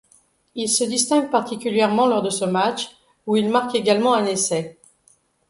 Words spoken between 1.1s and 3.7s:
particulièrement lors de ce match, où il